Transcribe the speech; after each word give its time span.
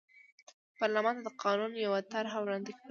پارلمان 0.79 1.15
ته 1.17 1.21
د 1.25 1.29
قانون 1.43 1.71
یوه 1.85 1.99
طرحه 2.11 2.37
وړاندې 2.41 2.71
کړه. 2.71 2.79